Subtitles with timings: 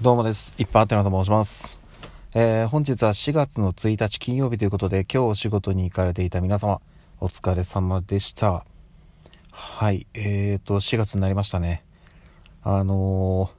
[0.00, 0.54] どうもです。
[0.58, 1.76] いっぱいあってなと申します。
[2.32, 6.80] えー本日は4月の1日金曜日ということで、今日お仕事に行かれていた皆様、
[7.18, 8.64] お疲れ様でした。
[9.50, 11.82] はい、えーと、4月になりましたね。
[12.62, 13.50] あの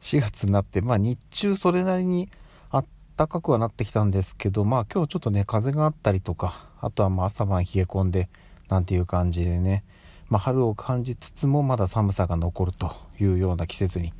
[0.00, 2.30] ー4月になって、まあ日中それなりに
[2.70, 2.86] あっ
[3.18, 8.30] たかくはなってきたんですけど、まあ今日ちょっとね、風があったりとか、あとはまあ朝晩冷え込んで、
[8.70, 9.84] なんていう感じでね、
[10.30, 14.14] まあ春を感じつつもまだ寒さが残るというような季節に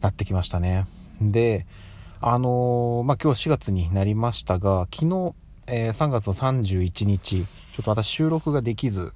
[0.00, 0.86] なってきましたね。
[1.20, 1.66] で、
[2.20, 5.34] あのーまあ、今日4月になりましたが、昨日、
[5.68, 9.12] えー3月の31日、ちょっと私収録ができず、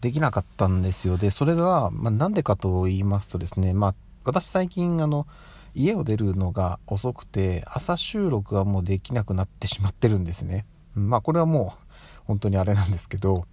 [0.00, 1.16] できなかったんですよ。
[1.16, 3.94] で、それが、まあ、なんでかと言いますとですね、まあ、
[4.24, 5.26] 私最近、あの、
[5.74, 10.64] 家を出るのが遅くて、朝収録はもうできなくなってしまってるんですね。
[10.94, 11.86] まあ、これはもう、
[12.24, 13.46] 本当にあれなんですけど、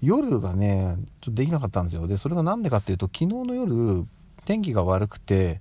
[0.00, 2.06] 夜がね、ちょっとできなかったんですよ。
[2.06, 4.06] で、それがなんでかっていうと、昨日の夜、
[4.44, 5.60] 天気が悪くて、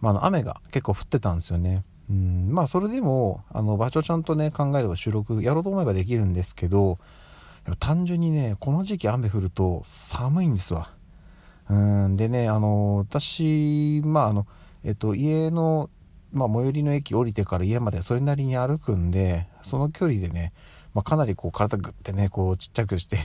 [0.00, 1.84] まあ、の雨が結構降ってたんですよね。
[2.08, 6.98] うん、まあそれでもあの場所ちゃんとね考えれば収録やろうと思えばできるんですけど
[7.80, 10.90] 単純にねこの時期雨降ると寒いんですわ。
[11.68, 11.74] う
[12.08, 14.46] んでねあの私まああの
[14.84, 15.90] えっと家の、
[16.32, 20.52] まあ、最寄りの駅降りてから家までそれなりに歩くんでその距離でね、
[20.94, 23.18] まあ、かなりこう体グッてねこうちっちゃくして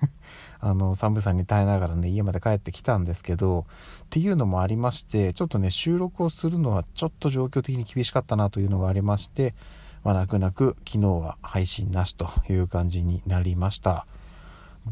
[0.60, 3.66] あの寒さに耐えながらね家まで帰ってきたんですけど
[4.04, 9.54] っていうのもありましてちょっとね収録をするのはちょっと状況的に厳しかったなというのがありまして
[10.02, 14.06] まあ泣く泣く昨日は配信なしという感じになりました。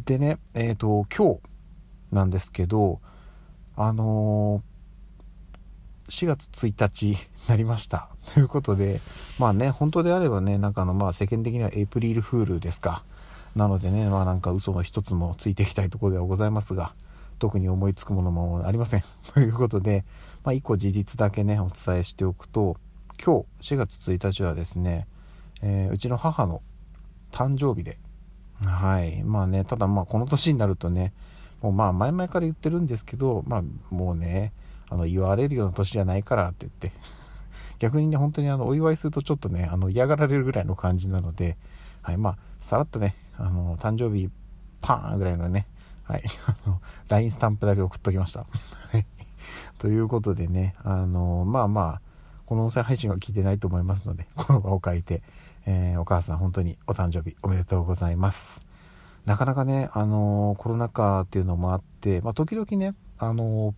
[0.05, 1.41] でねえっ、と今日
[2.13, 3.01] なんですけど
[3.77, 4.63] あの
[6.09, 7.17] 4月1日に
[7.49, 8.09] なりました。
[8.35, 9.01] ということで
[9.39, 13.05] まあね本当であればねなんかあのまあ世間的にはエイプリルフールですか。
[13.57, 16.93] なのでねまあなんか嘘の一つもついていきたいところではございますが
[17.39, 19.05] 特に思いつくものもありません。
[19.35, 20.05] ということで
[20.45, 22.77] まあ一個事実だけねお伝えしておくと
[23.23, 25.07] 今日4月1日はですね、
[25.63, 26.61] えーうちの母の
[27.33, 27.99] 誕生日で
[28.63, 29.23] はい。
[29.23, 31.15] まあねただまあこの年になるとね
[31.63, 34.53] もうまあ前々から言ってるんですけどまあもうね
[34.91, 36.93] あの言われるような年じゃないからって言って
[37.79, 41.57] 逆にね本当にあのお祝いするとちょっとねあの嫌がられるぐらいの感じなので
[42.03, 42.19] はい。
[42.19, 44.31] まあさらっとねあの誕生日
[44.81, 45.67] パーンぐらいのね
[46.05, 46.23] はい。
[46.47, 48.41] あの LINE スタンプだけ送っときました。
[48.41, 49.07] はい。
[49.79, 52.01] ということでねあのまあまあ
[52.47, 55.23] この音声配信は聞いてないと思いますのでこの場を借りて、
[55.67, 58.63] えーお母さん本当にお誕生日おめでとうございます。
[59.25, 63.75] なかなかね、あのコロナ禍っていうのもあって、まあ、時々ね、あの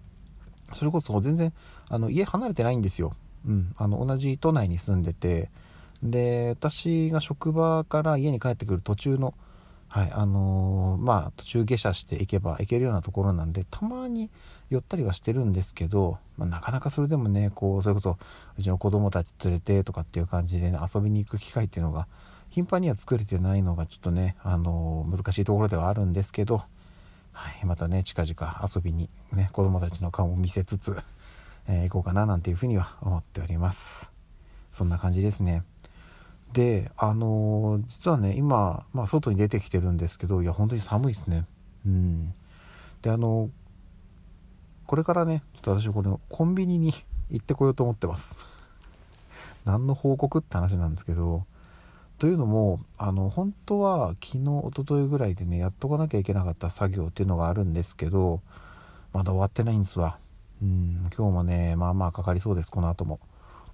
[0.74, 1.54] それこそ全然
[1.88, 3.14] あの家離れてないんですよ、
[3.46, 5.50] うん、あの同じ都内に住んでて
[6.02, 9.34] で私が職場から家に帰ってくる途中の
[9.88, 14.30] はいあのーまあ途中下車して行けば行けるようなところなんでたまに
[14.70, 18.18] 寄ったりはしてるんですけど、まあなかなかそれでもねこうそれこそ
[18.58, 22.06] うちの子供たち連れてとかっていう感じで、ね、遊びに行く機会っていうのが
[22.50, 26.62] 頻繁には作れてないのがちょっとね、あのー難しいところではあるんですけど、
[27.32, 30.96] はい、またね近々遊びにね子供たちの顔を見せつつ、
[31.66, 34.10] えー行こうかななんていうふうには思っております。
[34.70, 35.62] そんな感じですね。
[36.52, 41.44] であの実はね今、まあ、外に出てきてるんですけどいや本当に寒いですね。
[41.86, 42.34] うん。
[43.02, 43.50] であの
[44.86, 46.92] これからねちょっと私これコンビニに
[47.30, 48.36] 行ってこようと思ってます。
[49.64, 51.44] 何の報告って話なんですけど
[52.18, 58.40] というのもあの本当は昨日一昨日ぐらいでねやっとかなきゃいけなかった作業っていうのがあるんですけど
[59.12, 60.18] まだ終わってないんですわ。
[60.62, 63.20] うん今日もねまあまあかかりそうですこの後も。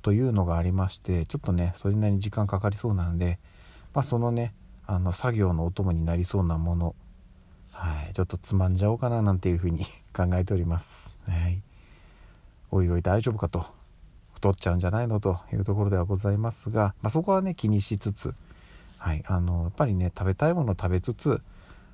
[0.04, 3.38] というのがありましてちょっとねそれなりに時間かかりそうなので
[3.94, 4.52] まあそのね
[4.86, 6.94] あの作業のお供になりそうなもの
[7.72, 11.16] はいちょっとつまんじゃおうかななんていうふうに 考えております。
[11.26, 11.62] はい。
[12.70, 13.64] おいおい大丈夫かと
[14.34, 18.34] 太っちゃうんじゃないのというところではございますが、まあ、そこはね気にしつつ、
[18.98, 21.40] はい、あのやっぱりね食べたいものを食べつつ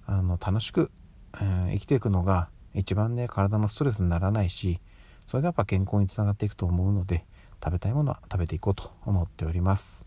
[0.06, 0.91] あの楽しく、
[1.34, 4.81] えー生きていくのが一番ね体のストレスにならないし
[5.28, 7.24] それがやっぱ健康につながっていくと思うので
[7.62, 10.07] 食べたいものは食べていこうと思っております。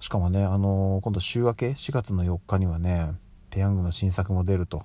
[0.00, 3.12] しかもねあの今度週明け4月の4日にはね
[3.50, 4.82] ペヤングの新作も出ると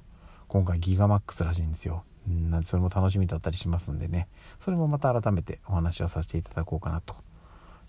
[0.48, 2.04] 今回ギガマックスらしいんですよ。
[2.28, 4.28] うんなんでそれも楽しみだったりしますんでね。
[4.60, 7.16] それもまた改めてお話をさせていただこうかなと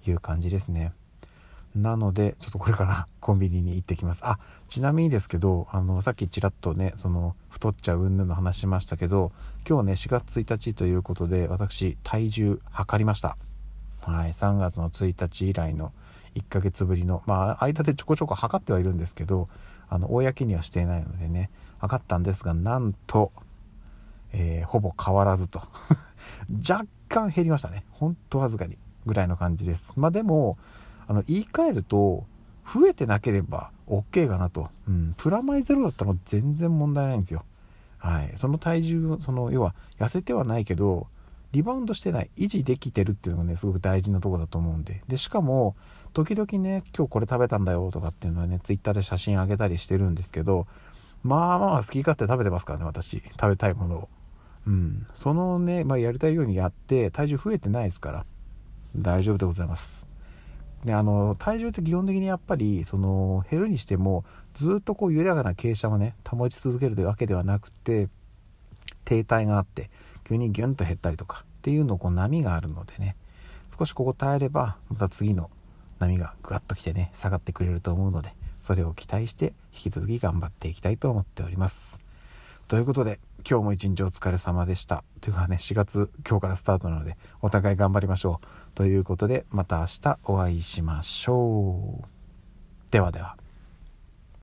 [0.07, 0.93] いう感じですね。
[1.75, 4.23] なのでちょっとこれから コンビニに行ってきます。
[4.25, 4.39] あ
[4.69, 9.31] ちなみにですけどあのさっきちらっとねその太っちゃう云々の話しましたけど
[9.69, 13.37] 今日ね4月1日ということで私体重測りました。
[14.05, 15.93] はい3月の1日以来の
[16.35, 19.49] 1ヶ月ぶりのまあ間でちょこちょこ測ってはいるんですけど
[19.89, 23.31] あの公にはしていないのでね測ったんですがなんと、
[24.33, 25.61] えーほぼ変わらずと。
[26.69, 27.85] 若干減りましたね。
[27.91, 29.95] ほんとわずかにぐらいの感じです。
[29.97, 30.59] まあでも
[31.09, 32.27] あの言い換えると
[32.73, 37.45] 増えてなければ OK かなと、うん、プラマイゼロだったら全然問題ないんですよ。
[37.99, 38.33] はい。
[38.37, 41.09] その体重その要は痩せてはないけど
[41.53, 45.03] リバウンドしてない維持できてるっていうのがねすごく大事なとこだと思うんで。
[45.09, 45.77] でしかも
[46.13, 50.67] 時々ね今日これ食べたんだよとかっていうのはね twitter で写真あげたりしてるんですけど
[51.23, 53.23] まあまあ好き勝手食べてますからね私。
[53.41, 54.09] 食べたいものを。
[54.67, 55.07] うん。
[55.15, 58.25] そのね、まあ、やりたいようにやって体重増えてないですから。
[58.97, 60.11] 大丈夫でございます。
[60.85, 64.25] であの体重って基本的にやっぱりその減るにしても
[64.55, 68.09] ずっとこう緩やかな傾斜をね保ち続けるわけではなくて
[69.05, 69.91] 停滞があって
[70.25, 73.17] 急にギュンと減ったりとかっていうのこう波があるのでね
[73.77, 75.51] 少しここ耐えればまた次の
[75.99, 82.01] 波がグワッと来てね下がってくれると思うのでそれを期待して引き続き頑張っていきたいと思っております。
[82.69, 83.19] ということで
[83.49, 85.03] 今日も一日お疲れ様でした。
[85.21, 88.47] というかね4月今日からスタートなのでお互い頑張りましょう。
[88.75, 92.05] ということでまた明日お会いしましょう。
[92.91, 93.40] ではでは。